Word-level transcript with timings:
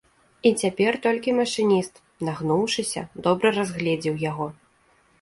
І 0.49 0.51
цяпер 0.63 0.97
толькі 1.03 1.35
машыніст, 1.41 2.01
нагнуўшыся, 2.31 3.07
добра 3.31 3.47
разгледзеў 3.63 4.23
яго. 4.29 4.53